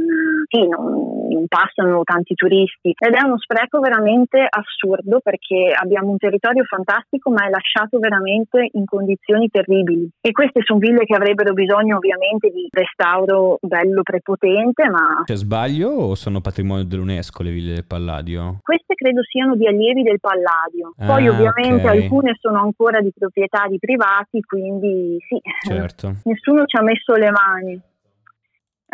sì, 0.48 0.66
non, 0.66 1.28
non, 1.30 1.46
passano 1.46 2.02
tanti 2.02 2.34
turisti. 2.34 2.92
Ed 2.98 3.14
è 3.14 3.22
uno 3.24 3.38
spreco 3.38 3.78
veramente 3.78 4.44
assurdo 4.48 5.20
perché 5.22 5.72
abbiamo 5.72 6.10
un 6.10 6.16
territorio 6.16 6.64
fantastico 6.64 7.30
ma 7.30 7.46
è 7.46 7.48
lasciato 7.48 8.00
veramente 8.00 8.70
in 8.72 8.84
condizioni 8.86 9.48
terribili. 9.48 10.10
E 10.20 10.32
queste 10.32 10.62
sono 10.64 10.80
ville 10.80 11.04
che 11.04 11.14
avrebbero 11.14 11.52
bisogno 11.52 11.96
ovviamente 11.96 12.50
di 12.50 12.66
restauro 12.72 13.58
bello 13.62 14.02
prepotente, 14.02 14.88
ma... 14.88 15.22
Cioè 15.24 15.36
sbaglio 15.36 15.90
o 15.90 16.14
sono 16.16 16.40
patrimonio 16.40 16.84
dell'UNESCO 16.84 17.44
le 17.44 17.50
ville 17.52 17.74
del 17.74 17.86
Palladio? 17.86 18.58
Queste 18.62 18.94
credo 18.94 19.22
siano 19.22 19.54
di 19.54 19.68
allievi 19.68 20.02
del 20.02 20.18
Palladio. 20.18 20.94
Poi 20.98 21.26
ah, 21.28 21.30
ovviamente 21.30 21.86
okay. 21.86 22.02
alcune 22.02 22.36
sono 22.40 22.58
ancora 22.58 23.00
di 23.00 23.12
proprietà 23.16 23.66
di 23.68 23.78
privati, 23.78 24.40
quindi 24.40 25.18
sì. 25.28 25.38
Certo 25.68 25.83
certo. 25.88 26.16
nessuno 26.24 26.64
ci 26.66 26.76
ha 26.76 26.82
messo 26.82 27.14
le 27.14 27.30
mani. 27.30 27.80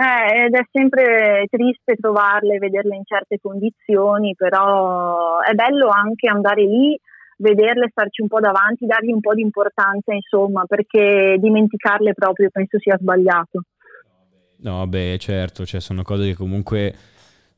Eh, 0.01 0.45
ed 0.47 0.55
è 0.55 0.67
sempre 0.73 1.47
triste 1.51 1.97
trovarle, 1.97 2.59
vederle 2.59 2.97
in 2.97 3.05
certe 3.05 3.39
condizioni, 3.41 4.35
però 4.35 5.41
è 5.41 5.53
bello 5.53 5.89
anche 5.89 6.27
andare 6.27 6.63
lì, 6.63 6.99
vederle, 7.37 7.89
starci 7.91 8.23
un 8.23 8.29
po' 8.29 8.41
davanti, 8.41 8.87
dargli 8.87 9.13
un 9.13 9.21
po' 9.21 9.35
di 9.35 9.43
importanza, 9.43 10.15
insomma, 10.15 10.65
perché 10.65 11.37
dimenticarle 11.39 12.15
proprio 12.15 12.49
penso 12.51 12.79
sia 12.79 12.97
sbagliato. 12.99 13.65
No, 14.63 14.87
beh, 14.87 15.17
certo, 15.19 15.67
cioè 15.67 15.81
sono 15.81 16.03
cose 16.03 16.29
che 16.29 16.35
comunque 16.35 16.95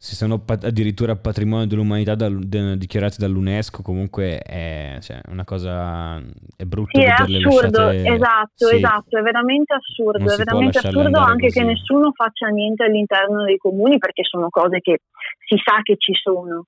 se 0.02 0.16
sono 0.16 0.40
pat- 0.40 0.64
addirittura 0.64 1.14
patrimonio 1.14 1.66
dell'umanità 1.68 2.16
dal- 2.16 2.40
de- 2.40 2.76
dichiarati 2.76 3.18
dall'UNESCO, 3.20 3.82
comunque 3.82 4.38
è 4.40 4.96
cioè, 5.00 5.20
una 5.30 5.44
cosa 5.44 6.16
è 6.56 6.64
brutto 6.64 6.98
Sì, 6.98 7.04
è 7.06 7.10
assurdo, 7.10 7.84
lasciate- 7.84 8.12
esatto, 8.12 8.66
sì. 8.66 8.74
esatto, 8.76 9.18
è 9.18 9.22
veramente 9.22 9.74
assurdo, 9.74 10.18
Non 10.18 10.28
è 10.32 10.36
veramente 10.36 10.78
assurdo 10.78 11.18
anche 11.20 11.50
che 11.50 11.60
così. 11.60 11.72
nessuno 11.72 12.10
faccia 12.12 12.48
niente 12.48 12.82
all'interno 12.82 13.44
dei 13.44 13.58
comuni 13.58 13.98
perché 13.98 14.24
sono 14.24 14.48
cose 14.50 14.80
che 14.80 15.02
si 15.46 15.54
sa 15.62 15.80
che 15.84 15.94
ci 15.98 16.14
sono. 16.20 16.66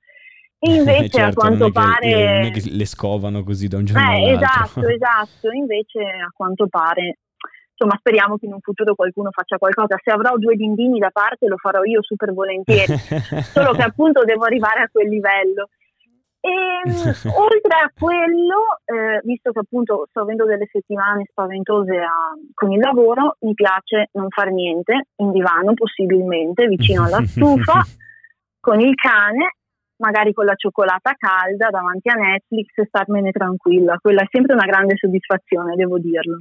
E 0.61 0.71
invece 1.03 1.09
Certo, 1.09 1.41
a 1.41 1.43
quanto 1.43 1.64
che- 1.67 1.73
pare... 1.73 2.50
che 2.53 2.62
le 2.71 2.85
scovano 2.87 3.43
così 3.43 3.67
da 3.67 3.79
un 3.79 3.85
giorno 3.85 4.00
Eh, 4.12 4.31
all'altro. 4.31 4.47
esatto, 4.47 4.87
esatto, 4.95 5.50
invece 5.50 5.99
a 6.03 6.31
quanto 6.33 6.69
pare, 6.69 7.19
insomma 7.76 7.99
speriamo 7.99 8.38
che 8.38 8.47
in 8.47 8.52
un 8.52 8.61
futuro 8.61 8.95
qualcuno 8.95 9.31
faccia 9.31 9.59
qualcosa, 9.59 9.99
se 10.02 10.11
avrò 10.11 10.37
due 10.37 10.54
bambini 10.54 10.99
da 10.99 11.11
parte 11.11 11.47
lo 11.47 11.57
farò 11.57 11.83
io 11.83 12.02
super 12.02 12.33
volentieri, 12.33 12.97
solo 13.52 13.73
che 13.73 13.83
appunto 13.83 14.25
devo 14.25 14.45
arrivare 14.45 14.83
a 14.83 14.88
quel 14.90 15.09
livello. 15.09 15.69
E 16.40 16.52
oltre 17.35 17.75
a 17.83 17.90
quello, 17.99 18.78
eh, 18.85 19.21
visto 19.25 19.50
che 19.50 19.61
appunto 19.61 20.07
sto 20.11 20.21
avendo 20.21 20.45
delle 20.45 20.69
settimane 20.71 21.25
spaventose 21.28 21.97
a- 21.97 22.37
con 22.52 22.71
il 22.71 22.81
lavoro, 22.81 23.37
mi 23.40 23.54
piace 23.54 24.09
non 24.12 24.28
far 24.28 24.50
niente, 24.50 25.09
in 25.16 25.33
divano 25.33 25.73
possibilmente, 25.75 26.66
vicino 26.66 27.04
alla 27.04 27.25
stufa, 27.26 27.83
con 28.61 28.78
il 28.81 28.95
cane, 28.95 29.57
magari 29.97 30.33
con 30.33 30.45
la 30.45 30.54
cioccolata 30.54 31.14
calda 31.16 31.71
davanti 31.71 32.11
a 32.11 32.14
Netflix 32.14 32.76
e 32.76 32.87
starmene 32.87 33.31
tranquilla. 33.31 33.99
Quella 34.00 34.23
è 34.23 34.28
sempre 34.31 34.52
una 34.52 34.66
grande 34.66 34.97
soddisfazione, 34.97 35.76
devo 35.76 35.99
dirlo. 35.99 36.40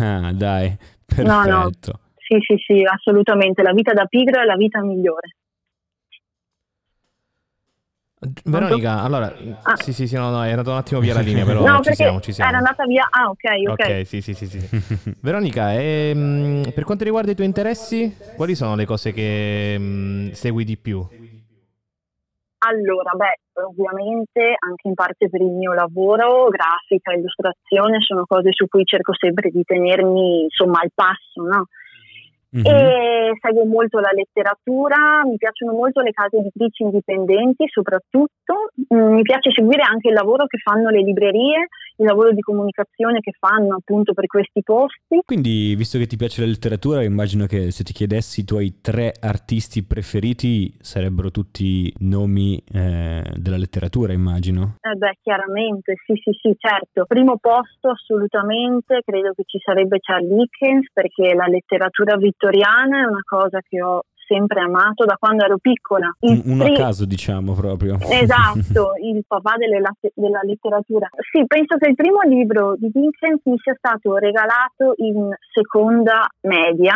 Ah, 0.00 0.32
dai, 0.34 0.76
No, 1.16 1.42
no. 1.44 1.62
perfetto. 1.62 2.00
Sì, 2.16 2.38
sì, 2.46 2.54
sì, 2.64 2.82
assolutamente. 2.84 3.62
La 3.62 3.72
vita 3.72 3.92
da 3.92 4.04
pigro 4.06 4.40
è 4.40 4.44
la 4.44 4.56
vita 4.56 4.80
migliore. 4.82 5.36
Veronica, 8.44 9.00
allora, 9.00 9.34
Ah. 9.62 9.76
sì, 9.76 9.94
sì, 9.94 10.06
sì, 10.06 10.14
no, 10.14 10.28
no, 10.30 10.44
è 10.44 10.50
andato 10.50 10.70
un 10.70 10.76
attimo 10.76 11.00
via 11.00 11.14
la 11.14 11.20
linea, 11.20 11.44
però 11.46 11.64
no, 11.66 11.80
ci 11.80 11.94
siamo, 11.94 12.20
ci 12.20 12.32
siamo. 12.32 12.50
era 12.50 12.58
andata 12.58 12.84
via. 12.84 13.08
Ah, 13.10 13.30
ok, 13.30 13.70
ok. 13.70 13.80
Ok, 13.88 14.06
sì, 14.06 14.20
sì, 14.20 14.34
sì, 14.34 14.46
sì. 14.46 14.58
Veronica, 15.20 15.72
ehm, 15.74 16.70
per 16.74 16.84
quanto 16.84 17.04
riguarda 17.04 17.30
i 17.30 17.34
tuoi 17.34 17.46
interessi, 17.46 18.14
quali 18.34 18.54
sono 18.54 18.74
le 18.74 18.84
cose 18.84 19.12
che 19.12 19.74
mm, 19.78 20.30
segui 20.32 20.64
di 20.64 20.76
più? 20.76 21.02
Allora, 22.62 23.12
beh, 23.14 23.62
ovviamente 23.62 24.54
anche 24.58 24.88
in 24.88 24.92
parte 24.94 25.30
per 25.30 25.40
il 25.40 25.50
mio 25.50 25.72
lavoro, 25.72 26.48
grafica, 26.48 27.12
illustrazione 27.12 28.00
sono 28.02 28.24
cose 28.26 28.52
su 28.52 28.68
cui 28.68 28.84
cerco 28.84 29.14
sempre 29.16 29.48
di 29.48 29.62
tenermi 29.64 30.42
insomma 30.42 30.80
al 30.80 30.90
passo, 30.94 31.42
no? 31.42 31.66
Mhm. 32.50 32.66
E 32.66 33.32
seguo 33.40 33.64
molto 33.64 34.00
la 34.00 34.10
letteratura, 34.12 35.22
mi 35.24 35.36
piacciono 35.36 35.72
molto 35.72 36.00
le 36.00 36.10
case 36.10 36.38
editrici 36.38 36.82
indipendenti 36.82 37.64
soprattutto, 37.68 38.70
Mm, 38.92 39.14
mi 39.14 39.22
piace 39.22 39.52
seguire 39.52 39.82
anche 39.82 40.08
il 40.08 40.14
lavoro 40.14 40.46
che 40.46 40.58
fanno 40.58 40.90
le 40.90 41.02
librerie, 41.02 41.68
il 41.96 42.06
lavoro 42.06 42.32
di 42.32 42.40
comunicazione 42.40 43.20
che 43.20 43.32
fanno 43.38 43.76
appunto 43.76 44.14
per 44.14 44.26
questi 44.26 44.62
posti. 44.62 45.20
Quindi, 45.24 45.74
visto 45.76 45.98
che 45.98 46.06
ti 46.06 46.16
piace 46.16 46.40
la 46.40 46.48
letteratura, 46.48 47.02
immagino 47.02 47.46
che 47.46 47.70
se 47.70 47.84
ti 47.84 47.92
chiedessi 47.92 48.40
i 48.40 48.44
tuoi 48.44 48.80
tre 48.80 49.12
artisti 49.20 49.84
preferiti 49.84 50.74
sarebbero 50.80 51.30
tutti 51.30 51.92
nomi 52.00 52.60
eh, 52.72 53.22
della 53.36 53.56
letteratura, 53.56 54.12
immagino. 54.12 54.76
Eh 54.80 54.96
beh, 54.96 55.18
chiaramente, 55.22 55.94
sì, 56.04 56.14
sì, 56.14 56.32
sì, 56.32 56.54
certo. 56.58 57.04
Primo 57.06 57.36
posto 57.38 57.90
assolutamente, 57.90 59.02
credo 59.04 59.32
che 59.34 59.44
ci 59.46 59.58
sarebbe 59.62 59.98
Charles 60.00 60.30
Dickens 60.30 60.90
perché 60.92 61.34
la 61.34 61.46
letteratura 61.46 62.16
vittoriana 62.16 62.39
è 62.48 63.04
una 63.04 63.22
cosa 63.24 63.60
che 63.66 63.82
ho 63.82 64.04
sempre 64.30 64.60
amato 64.60 65.04
da 65.04 65.16
quando 65.18 65.44
ero 65.44 65.58
piccola. 65.58 66.08
Il 66.20 66.40
Un- 66.44 66.52
Uno 66.52 66.64
a 66.64 66.72
caso, 66.72 67.04
diciamo 67.04 67.52
proprio. 67.54 67.96
Esatto, 67.98 68.92
il 69.02 69.24
papà 69.26 69.56
delle 69.56 69.80
la- 69.80 69.92
della 70.14 70.40
letteratura. 70.44 71.08
Sì, 71.32 71.44
penso 71.46 71.76
che 71.76 71.88
il 71.90 71.96
primo 71.96 72.20
libro 72.22 72.76
di 72.76 72.90
Dickens 72.92 73.40
mi 73.44 73.58
sia 73.58 73.74
stato 73.76 74.14
regalato 74.16 74.94
in 74.98 75.28
seconda 75.52 76.26
media. 76.42 76.94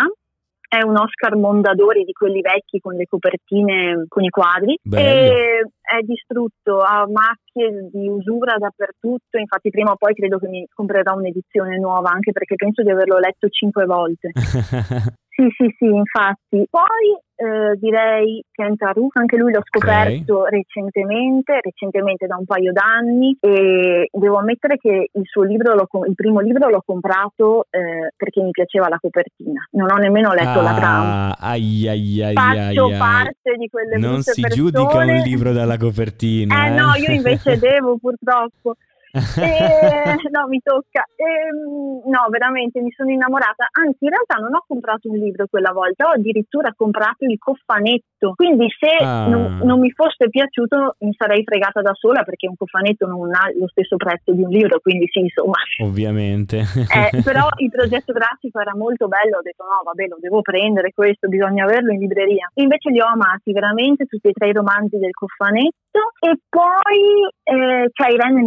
È 0.67 0.83
un 0.83 0.97
Oscar 0.97 1.37
Mondadori 1.37 2.03
di 2.05 2.11
quelli 2.13 2.41
vecchi 2.41 2.81
con 2.81 2.95
le 2.95 3.05
copertine 3.07 4.07
con 4.09 4.25
i 4.25 4.29
quadri 4.29 4.77
Bello. 4.83 5.33
e 5.33 5.71
è 5.81 6.01
distrutto, 6.03 6.81
ha 6.81 7.07
macchie 7.09 7.91
di 7.93 8.09
usura 8.09 8.57
dappertutto, 8.59 9.39
infatti 9.39 9.71
prima 9.71 9.93
o 9.93 9.97
poi 9.97 10.15
credo 10.15 10.39
che 10.39 10.49
mi 10.49 10.67
comprerò 10.73 11.15
un'edizione 11.15 11.79
nuova 11.79 12.11
anche 12.11 12.33
perché 12.33 12.57
penso 12.57 12.83
di 12.83 12.91
averlo 12.91 13.19
letto 13.19 13.49
cinque 13.51 13.85
volte. 13.85 14.33
Sì, 15.35 15.49
sì, 15.57 15.75
sì, 15.77 15.85
infatti. 15.87 16.65
Poi 16.71 17.19
eh, 17.35 17.77
direi 17.79 18.41
Kent 18.53 18.81
Aruf, 18.83 19.17
anche 19.17 19.37
lui 19.37 19.53
l'ho 19.53 19.63
scoperto 19.65 20.45
recentemente, 20.45 21.59
recentemente 21.61 22.27
da 22.27 22.37
un 22.37 22.45
paio 22.45 22.71
d'anni 22.71 23.37
e 23.41 24.09
devo 24.13 24.39
ammettere 24.39 24.77
che 24.77 25.09
il 25.13 25.23
suo 25.25 25.43
libro, 25.43 25.75
il 26.07 26.15
primo 26.15 26.39
libro 26.39 26.69
l'ho 26.69 26.83
comprato 26.87 27.67
eh, 27.71 28.13
perché 28.17 28.43
mi 28.43 28.53
piaceva 28.53 28.89
la 28.89 28.99
copertina. 29.01 29.67
Non 29.73 29.91
ho 29.91 29.97
nemmeno 29.97 30.33
letto 30.33 30.61
la 30.61 30.75
trama. 30.75 31.37
Ah, 31.37 31.51
ai, 31.51 31.89
ai, 31.89 32.23
ai, 32.23 32.35
Faccio 32.35 32.85
ai, 32.85 32.93
ai. 32.93 32.99
parte 32.99 33.57
di 33.59 33.69
quelle 33.69 33.97
Non 33.99 34.13
brutte 34.13 34.33
si 34.33 34.41
persone. 34.41 34.71
giudica 34.71 34.99
un 34.99 35.15
libro 35.25 35.53
dalla 35.53 35.77
copertina. 35.77 36.67
Eh 36.67 36.71
no, 36.71 36.95
io 36.95 37.11
invece 37.13 37.59
devo 37.59 37.99
purtroppo. 37.99 38.77
Eh, 39.15 40.15
no, 40.35 40.47
mi 40.49 40.61
tocca. 40.63 41.05
Ehm, 41.15 42.03
no, 42.11 42.27
veramente 42.31 42.81
mi 42.81 42.91
sono 42.91 43.11
innamorata. 43.11 43.69
Anzi, 43.71 44.05
in 44.05 44.11
realtà 44.11 44.37
non 44.37 44.55
ho 44.55 44.65
comprato 44.67 45.09
un 45.09 45.17
libro 45.17 45.47
quella 45.49 45.73
volta, 45.73 46.09
ho 46.09 46.13
addirittura 46.13 46.73
comprato 46.77 47.25
il 47.25 47.39
cofanetto. 47.39 48.33
Quindi, 48.35 48.67
se 48.79 48.93
Ah. 49.05 49.27
non, 49.29 49.61
non 49.63 49.81
mi 49.81 49.91
fosse 49.91 50.29
piaciuto, 50.29 50.97
mi 51.01 51.15
sarei 51.17 51.45
fregata 51.45 51.81
da 51.83 51.93
sola 51.95 52.23
perché 52.23 52.49
un 52.49 52.57
cofanetto 52.57 53.07
non 53.07 53.33
ha 53.35 53.51
lo 53.59 53.69
stesso 53.69 53.97
prezzo 53.97 54.33
di 54.33 54.43
un 54.43 54.51
libro. 54.51 54.81
Quindi, 54.81 55.07
sì, 55.11 55.21
insomma. 55.21 55.59
Ovviamente. 55.83 56.59
Eh, 56.59 57.11
però 57.23 57.47
il 57.59 57.71
progetto 57.71 58.13
grafico 58.13 58.61
era 58.61 58.75
molto 58.75 59.07
bello, 59.09 59.39
ho 59.39 59.43
detto 59.43 59.65
no 59.65 59.83
vabbè 59.85 60.07
lo 60.09 60.17
devo 60.21 60.41
prendere 60.43 60.93
questo, 60.93 61.29
bisogna 61.29 61.65
averlo 61.65 61.93
in 61.93 62.01
libreria. 62.01 62.49
Invece 62.55 62.91
li 62.91 63.01
ho 63.01 63.07
amati 63.07 63.53
veramente 63.53 64.07
tutti 64.07 64.29
e 64.29 64.33
tre 64.33 64.49
i 64.49 64.53
romanzi 64.53 64.99
del 64.99 65.13
cofanetto 65.13 66.01
e 66.21 66.39
poi 66.49 67.29
eh, 67.45 67.91
c'è 67.93 68.11
Irene 68.11 68.43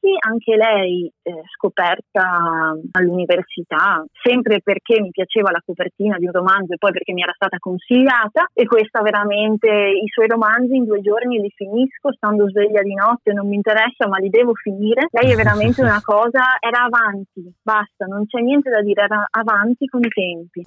Nengroschi, 0.00 0.16
anche 0.18 0.56
lei 0.56 1.12
eh, 1.22 1.42
scoperta 1.54 2.74
all'università, 2.92 4.04
sempre 4.22 4.60
perché 4.62 5.00
mi 5.00 5.10
piaceva 5.10 5.50
la 5.50 5.62
copertina 5.64 6.16
di 6.16 6.26
un 6.26 6.32
romanzo 6.32 6.72
e 6.72 6.78
poi 6.78 6.92
perché 6.92 7.12
mi 7.12 7.22
era 7.22 7.32
stata 7.34 7.58
consigliata 7.58 8.48
e 8.52 8.64
questa 8.64 9.02
veramente, 9.02 9.68
i 9.68 10.08
suoi 10.08 10.26
romanzi 10.26 10.74
in 10.74 10.84
due 10.84 11.00
giorni 11.00 11.38
li 11.38 11.52
finisco 11.54 12.12
stando 12.12 12.48
sveglia 12.48 12.82
di 12.82 12.94
notte, 12.94 13.32
non 13.32 13.46
mi 13.46 13.56
interessa 13.56 14.08
ma 14.08 14.18
li 14.18 14.30
devo 14.30 14.54
finire. 14.54 15.06
Lei 15.10 15.32
è 15.32 15.36
veramente 15.36 15.82
una 15.82 16.00
cosa, 16.02 16.56
era 16.58 16.84
avanti, 16.84 17.52
basta, 17.62 18.06
non 18.06 18.26
c'è 18.26 18.40
niente 18.40 18.70
da 18.70 18.80
dire, 18.80 19.02
era 19.02 19.26
avanti 19.30 19.86
con 19.86 20.00
i 20.00 20.08
tempi. 20.08 20.62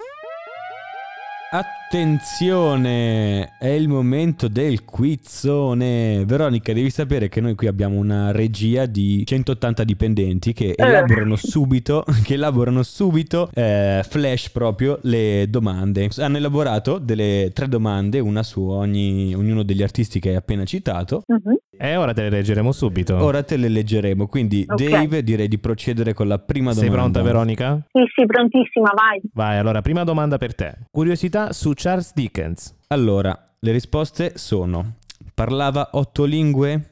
Attenzione, 1.54 3.56
è 3.58 3.68
il 3.68 3.86
momento 3.86 4.48
del 4.48 4.84
quizzone. 4.84 6.24
Veronica, 6.24 6.72
devi 6.72 6.90
sapere 6.90 7.28
che 7.28 7.40
noi 7.40 7.54
qui 7.54 7.68
abbiamo 7.68 7.96
una 7.96 8.32
regia 8.32 8.86
di 8.86 9.24
180 9.24 9.84
dipendenti 9.84 10.52
che 10.52 10.74
elaborano 10.76 11.36
subito, 11.36 12.04
che 12.24 12.34
elaborano 12.34 12.82
subito 12.82 13.50
eh, 13.54 14.04
flash 14.04 14.50
proprio 14.50 14.98
le 15.02 15.46
domande. 15.48 16.10
Hanno 16.16 16.38
elaborato 16.38 16.98
delle 16.98 17.52
tre 17.54 17.68
domande, 17.68 18.18
una 18.18 18.42
su 18.42 18.60
ogni, 18.60 19.32
ognuno 19.32 19.62
degli 19.62 19.84
artisti 19.84 20.18
che 20.18 20.30
hai 20.30 20.34
appena 20.34 20.64
citato. 20.64 21.22
Mhm. 21.28 21.56
E 21.76 21.96
ora 21.96 22.12
te 22.12 22.22
le 22.22 22.30
leggeremo 22.30 22.72
subito. 22.72 23.16
Ora 23.16 23.42
te 23.42 23.56
le 23.56 23.68
leggeremo, 23.68 24.26
quindi 24.26 24.64
Ok. 24.68 24.88
Dave 24.88 25.22
direi 25.22 25.48
di 25.48 25.58
procedere 25.58 26.12
con 26.14 26.28
la 26.28 26.38
prima 26.38 26.72
Sei 26.72 26.88
domanda. 26.88 27.02
pronta 27.10 27.22
Veronica? 27.22 27.86
Sì, 27.92 28.02
sì, 28.14 28.26
prontissima, 28.26 28.90
vai. 28.94 29.20
Vai, 29.32 29.58
allora, 29.58 29.82
prima 29.82 30.04
domanda 30.04 30.38
per 30.38 30.54
te. 30.54 30.74
Curiosità 30.90 31.52
su 31.52 31.72
Charles 31.74 32.12
Dickens. 32.14 32.74
Allora, 32.88 33.36
le 33.58 33.72
risposte 33.72 34.32
sono: 34.36 34.96
parlava 35.34 35.90
otto 35.92 36.24
lingue, 36.24 36.90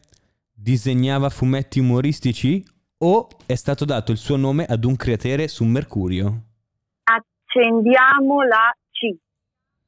disegnava 0.53 1.29
fumetti 1.31 1.79
umoristici 1.81 2.65
o 2.99 3.29
è 3.47 3.55
stato 3.55 3.85
dato 3.85 4.13
il 4.13 4.19
suo 4.19 4.37
nome 4.37 4.65
ad 4.65 4.85
un 4.85 4.97
cratere 4.97 5.49
su 5.49 5.65
Mercurio? 5.65 6.43
Accendiamo 7.05 8.43
la 8.43 8.73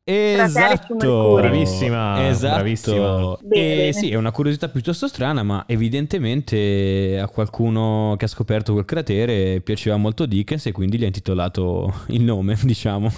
Esatto. 0.07 1.35
Bravissima, 1.37 2.29
esatto. 2.29 2.55
bravissima. 2.55 3.37
Bene, 3.43 3.63
E 3.63 3.77
bene. 3.77 3.93
sì, 3.95 4.11
è 4.11 4.17
una 4.17 4.33
curiosità 4.33 4.69
piuttosto 4.69 5.09
strana, 5.09 5.43
ma 5.43 5.65
evidentemente 5.67 7.19
a 7.19 7.27
qualcuno 7.29 8.15
che 8.19 8.27
ha 8.27 8.29
scoperto 8.29 8.73
quel 8.75 8.85
cratere 8.85 9.61
piaceva 9.63 9.97
molto 9.97 10.27
Dickens 10.27 10.67
e 10.67 10.73
quindi 10.73 10.99
gli 10.99 11.05
ha 11.05 11.07
intitolato 11.07 11.93
il 12.09 12.23
nome, 12.23 12.57
diciamo. 12.63 13.11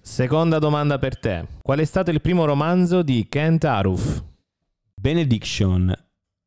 Seconda 0.00 0.58
domanda 0.58 0.98
per 0.98 1.18
te. 1.18 1.46
Qual 1.62 1.78
è 1.78 1.84
stato 1.84 2.10
il 2.10 2.20
primo 2.20 2.44
romanzo 2.44 3.02
di 3.02 3.26
Kent 3.28 3.64
Aruf? 3.64 4.22
Benediction, 5.00 5.92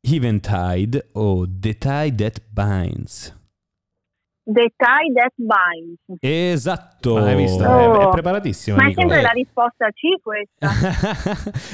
Eventide 0.08 1.08
o 1.14 1.44
The 1.48 1.76
Tie 1.76 2.14
That 2.14 2.42
Binds? 2.50 3.34
The 4.48 4.72
Tie 4.76 5.12
That 5.14 5.32
Binds. 5.34 5.98
Esatto. 6.20 7.14
Ma 7.14 7.24
hai 7.26 7.34
visto? 7.36 7.64
Oh. 7.64 8.00
È, 8.00 8.04
è 8.06 8.10
preparatissimo. 8.10 8.76
Ma 8.76 8.86
è 8.88 8.92
sempre 8.94 9.18
Eh. 9.18 9.22
la 9.22 9.30
risposta 9.30 9.88
C 9.90 10.20
questa. 10.22 10.68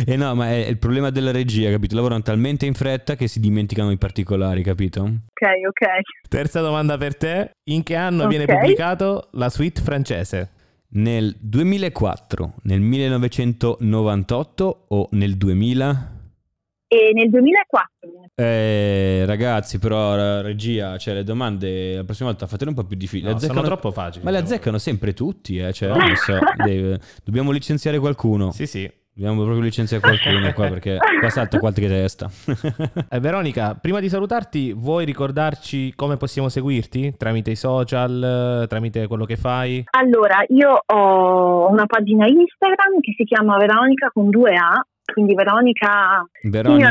e 0.10 0.16
no, 0.16 0.34
ma 0.34 0.48
è 0.48 0.54
il 0.68 0.78
problema 0.78 1.10
della 1.10 1.32
regia, 1.32 1.70
capito? 1.70 1.94
Lavorano 1.94 2.22
talmente 2.22 2.64
in 2.64 2.72
fretta 2.72 3.14
che 3.14 3.28
si 3.28 3.40
dimenticano 3.40 3.90
i 3.90 3.98
particolari, 3.98 4.62
capito? 4.62 5.02
ok, 5.02 5.48
ok. 5.68 5.86
Terza 6.30 6.62
domanda 6.62 6.96
per 6.96 7.14
te. 7.16 7.50
In 7.64 7.82
che 7.82 7.94
anno 7.94 8.26
viene 8.26 8.44
Ok. 8.44 8.54
pubblicato 8.54 9.28
la 9.32 9.50
suite 9.50 9.82
francese? 9.82 10.50
Nel 10.94 11.34
2004, 11.40 12.54
nel 12.62 12.80
1998 12.80 14.84
o 14.88 15.08
nel 15.12 15.36
2000? 15.36 16.11
E 16.92 17.12
nel 17.14 17.30
2004. 17.30 17.90
Eh, 18.34 19.24
ragazzi, 19.24 19.78
però 19.78 20.42
regia, 20.42 20.98
cioè 20.98 21.14
le 21.14 21.24
domande 21.24 21.96
la 21.96 22.04
prossima 22.04 22.28
volta 22.28 22.46
fatele 22.46 22.68
un 22.68 22.76
po' 22.76 22.84
più 22.84 22.98
difficili. 22.98 23.32
No, 23.32 23.38
sono 23.38 23.62
troppo 23.62 23.90
facili. 23.92 24.22
Ma 24.22 24.30
le 24.30 24.36
azzeccano 24.36 24.76
sempre 24.76 25.14
tutti, 25.14 25.56
eh, 25.56 25.72
cioè, 25.72 25.88
non 25.88 26.14
so, 26.16 26.38
deve- 26.62 27.00
dobbiamo 27.24 27.50
licenziare 27.50 27.98
qualcuno. 27.98 28.50
Sì, 28.50 28.66
sì. 28.66 28.90
Dobbiamo 29.14 29.42
proprio 29.42 29.62
licenziare 29.62 30.02
qualcuno 30.02 30.52
qua 30.52 30.68
perché 30.68 30.98
qua 31.20 31.28
salta 31.30 31.58
qualche 31.58 31.86
testa. 31.86 32.30
Eh, 33.10 33.20
Veronica, 33.20 33.74
prima 33.74 34.00
di 34.00 34.08
salutarti, 34.08 34.72
vuoi 34.72 35.04
ricordarci 35.04 35.92
come 35.94 36.16
possiamo 36.16 36.48
seguirti? 36.48 37.14
Tramite 37.18 37.50
i 37.50 37.56
social, 37.56 38.66
tramite 38.68 39.06
quello 39.06 39.26
che 39.26 39.36
fai? 39.36 39.84
Allora, 39.90 40.42
io 40.48 40.82
ho 40.86 41.70
una 41.70 41.84
pagina 41.84 42.26
Instagram 42.26 43.00
che 43.00 43.12
si 43.14 43.24
chiama 43.24 43.58
Veronica 43.58 44.10
con 44.12 44.30
due 44.30 44.54
A, 44.54 44.82
quindi 45.04 45.34
Veronica 45.34 46.24
Veronica, 46.42 46.90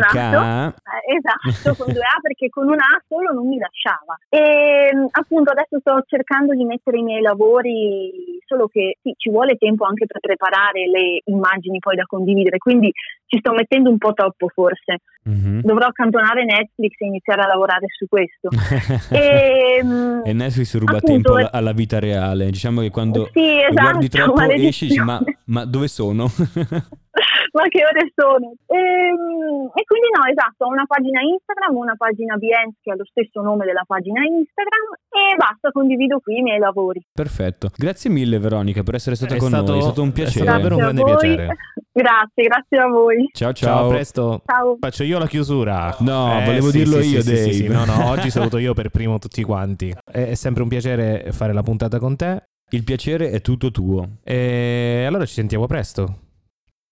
Eh, 0.68 1.15
esatto, 1.15 1.84
con 1.84 1.94
due 1.94 2.03
A 2.03 2.20
perché 2.22 2.50
con 2.50 2.68
un 2.68 2.80
A 2.80 3.01
solo 3.08 3.32
non 3.32 3.48
mi 3.48 3.58
lasciava. 3.58 4.18
E 4.30 4.94
mh, 4.94 5.08
appunto 5.12 5.51
adesso 5.51 5.80
sto 5.80 6.03
cercando 6.08 6.53
di 6.53 6.65
mettere 6.65 6.98
i 6.98 7.03
miei 7.03 7.22
lavori, 7.22 8.39
solo 8.46 8.68
che 8.68 8.98
sì, 9.01 9.13
ci 9.18 9.30
vuole 9.30 9.56
tempo 9.56 9.86
anche 9.86 10.06
per 10.06 10.20
preparare 10.20 10.88
le 10.88 11.22
immagini 11.25 11.80
poi 11.80 11.96
da 11.96 12.06
condividere, 12.06 12.58
quindi 12.58 12.91
ci 13.32 13.40
sto 13.40 13.54
mettendo 13.54 13.90
un 13.90 13.98
po' 13.98 14.12
troppo 14.12 14.50
forse. 14.50 14.98
Mhm. 15.24 15.62
Dovrò 15.62 15.86
accantonare 15.88 16.44
Netflix 16.44 16.96
e 17.00 17.06
iniziare 17.06 17.44
a 17.44 17.48
lavorare 17.48 17.86
su 17.88 18.06
questo. 18.10 18.50
E, 19.12 19.82
mh, 19.84 20.22
e 20.26 20.34
Netflix 20.34 20.76
ruba 20.78 20.98
appunto, 20.98 21.12
tempo 21.34 21.38
eh, 21.38 21.42
alla, 21.42 21.52
alla 21.52 21.72
vita 21.72 22.00
reale. 22.00 22.50
Diciamo 22.50 22.82
che 22.82 22.90
quando 22.90 23.30
sì, 23.32 23.40
lo 23.68 23.72
guardi 23.74 24.08
esatto, 24.08 24.34
troppo 24.34 24.42
esci 24.52 24.86
e 24.86 24.88
dici, 24.90 25.00
ma, 25.00 25.22
ma 25.46 25.64
dove 25.66 25.88
sono? 25.88 26.26
ma 27.54 27.64
che 27.70 27.84
ore 27.86 28.12
sono? 28.16 28.54
Ehm, 28.68 29.70
E, 29.76 29.84
quindi 29.86 30.08
no, 30.16 30.26
esatto, 30.30 30.66
ho 30.66 30.70
una 30.70 30.86
pagina 30.88 31.22
Instagram, 31.22 31.76
una 31.76 31.96
pagina 31.98 32.36
Behance 32.36 32.78
che 32.82 32.92
ha 32.92 32.96
lo 32.96 33.06
stesso 33.06 33.42
nome 33.42 33.66
della 33.66 33.84
pagina 33.86 34.22
Instagram 34.24 34.88
e 35.12 35.36
basta, 35.38 35.72
condivido 35.72 36.20
qui 36.20 36.38
i 36.40 36.42
miei 36.42 36.60
lavori. 36.60 37.02
Perfetto. 37.14 37.70
Grazie 37.76 38.10
mille 38.10 38.40
Veronica 38.40 38.84
per 38.84 38.96
essere 38.96 39.16
stata 39.16 39.36
È 39.36 39.38
con 39.38 39.50
stato- 39.50 39.72
noi, 39.72 39.80
è 39.80 39.84
stato 39.84 40.02
un 40.02 40.10
è 40.10 40.14
piacere. 40.14 40.46
stato 40.46 40.52
davvero 40.58 40.76
un 40.76 40.82
grande 40.82 41.02
voi. 41.02 41.12
piacere. 41.18 41.48
grazie, 41.92 42.44
grazie 42.44 42.78
a 42.80 42.88
voi. 42.88 43.21
Ciao 43.32 43.54
Ciao, 43.54 43.75
ciao. 43.75 43.86
a 43.86 43.90
presto. 43.90 44.42
Ciao. 44.46 44.78
Faccio 44.80 45.04
io 45.04 45.20
la 45.20 45.28
chiusura. 45.28 45.96
No, 46.00 46.42
volevo 46.46 46.72
dirlo 46.72 47.01
sì, 47.01 47.10
io, 47.10 47.22
sì, 47.22 47.36
sì, 47.36 47.54
sì, 47.54 47.68
Dave. 47.68 47.74
No, 47.74 47.86
no, 47.86 48.10
oggi 48.10 48.30
saluto 48.32 48.58
io 48.58 48.74
per 48.74 48.90
primo 48.90 49.20
tutti 49.20 49.44
quanti. 49.44 49.90
È, 49.90 50.28
è 50.28 50.36
sempre 50.36 50.63
un 50.63 50.70
piacere 50.70 51.32
fare 51.32 51.54
la 51.54 51.63
puntata 51.63 52.00
con 52.00 52.16
te. 52.16 52.44
Il 52.72 52.84
piacere 52.84 53.32
è 53.32 53.42
tutto 53.42 53.70
tuo. 53.72 54.18
E 54.24 55.04
allora 55.06 55.25
ci 55.25 55.34
sentiamo 55.34 55.68
presto. 55.68 56.20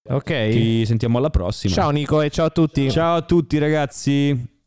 Ok. 0.09 0.51
Ci 0.51 0.85
sentiamo 0.85 1.17
alla 1.17 1.29
prossima. 1.29 1.73
Ciao 1.73 1.89
Nico 1.91 2.21
e 2.21 2.29
ciao 2.29 2.47
a 2.47 2.49
tutti. 2.49 2.89
Ciao 2.89 3.15
a 3.15 3.21
tutti 3.21 3.57
ragazzi. 3.57 4.57